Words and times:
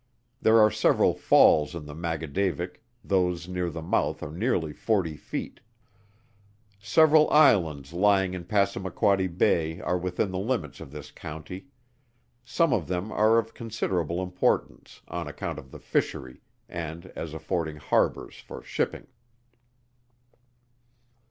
There 0.41 0.59
are 0.59 0.71
several 0.71 1.13
falls 1.13 1.75
in 1.75 1.85
the 1.85 1.93
Maggagaudavick 1.93 2.81
those 3.03 3.47
near 3.47 3.69
the 3.69 3.83
mouth 3.83 4.23
are 4.23 4.31
nearly 4.31 4.73
forty 4.73 5.15
feet. 5.15 5.59
Several 6.79 7.29
Islands 7.29 7.93
lying 7.93 8.33
in 8.33 8.45
Passamaquoddy 8.45 9.27
Bay 9.27 9.79
are 9.79 9.99
within 9.99 10.31
the 10.31 10.39
limits 10.39 10.79
of 10.79 10.89
this 10.89 11.11
county. 11.11 11.67
Some 12.43 12.73
of 12.73 12.87
them 12.87 13.11
are 13.11 13.37
of 13.37 13.53
considerable 13.53 14.23
importance, 14.23 15.03
on 15.07 15.27
account 15.27 15.59
of 15.59 15.69
the 15.69 15.77
fishery, 15.77 16.41
and 16.67 17.05
as 17.15 17.35
affording 17.35 17.75
harbors 17.75 18.37
for 18.39 18.63
shipping. 18.63 19.05